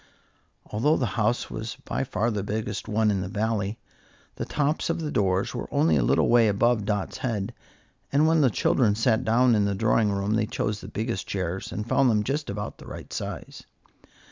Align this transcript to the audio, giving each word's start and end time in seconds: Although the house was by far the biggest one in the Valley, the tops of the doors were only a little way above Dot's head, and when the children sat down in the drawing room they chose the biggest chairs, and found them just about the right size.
Although 0.65 0.97
the 0.97 1.05
house 1.13 1.51
was 1.51 1.77
by 1.85 2.03
far 2.05 2.31
the 2.31 2.41
biggest 2.41 2.87
one 2.87 3.11
in 3.11 3.21
the 3.21 3.27
Valley, 3.27 3.77
the 4.37 4.45
tops 4.45 4.89
of 4.89 4.99
the 4.99 5.11
doors 5.11 5.53
were 5.53 5.71
only 5.71 5.95
a 5.95 6.01
little 6.01 6.27
way 6.27 6.47
above 6.47 6.85
Dot's 6.85 7.19
head, 7.19 7.53
and 8.11 8.25
when 8.25 8.41
the 8.41 8.49
children 8.49 8.95
sat 8.95 9.23
down 9.23 9.53
in 9.53 9.65
the 9.65 9.75
drawing 9.75 10.11
room 10.11 10.33
they 10.33 10.47
chose 10.47 10.81
the 10.81 10.87
biggest 10.87 11.27
chairs, 11.27 11.71
and 11.71 11.87
found 11.87 12.09
them 12.09 12.23
just 12.23 12.49
about 12.49 12.79
the 12.79 12.87
right 12.87 13.13
size. 13.13 13.63